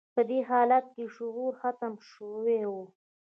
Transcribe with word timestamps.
په 0.15 0.21
دې 0.29 0.39
حالت 0.49 0.85
کې 0.95 1.03
شعور 1.15 1.51
ختم 1.61 1.93
شوی 2.11 2.61
و 2.71 2.73